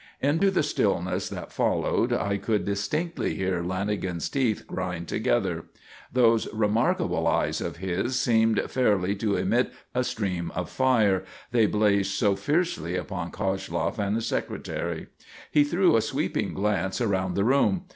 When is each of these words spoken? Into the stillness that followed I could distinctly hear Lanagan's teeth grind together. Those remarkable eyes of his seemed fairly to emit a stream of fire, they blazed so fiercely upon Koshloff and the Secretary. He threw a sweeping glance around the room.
Into 0.19 0.49
the 0.49 0.63
stillness 0.63 1.29
that 1.29 1.51
followed 1.51 2.11
I 2.11 2.37
could 2.37 2.65
distinctly 2.65 3.35
hear 3.35 3.61
Lanagan's 3.61 4.29
teeth 4.29 4.65
grind 4.65 5.07
together. 5.07 5.65
Those 6.11 6.51
remarkable 6.51 7.27
eyes 7.27 7.61
of 7.61 7.77
his 7.77 8.19
seemed 8.19 8.59
fairly 8.67 9.13
to 9.17 9.35
emit 9.37 9.71
a 9.93 10.03
stream 10.03 10.49
of 10.55 10.71
fire, 10.71 11.23
they 11.51 11.67
blazed 11.67 12.13
so 12.13 12.35
fiercely 12.35 12.95
upon 12.95 13.29
Koshloff 13.31 13.99
and 13.99 14.17
the 14.17 14.23
Secretary. 14.23 15.05
He 15.51 15.63
threw 15.63 15.95
a 15.95 16.01
sweeping 16.01 16.55
glance 16.55 16.99
around 16.99 17.35
the 17.35 17.43
room. 17.43 17.83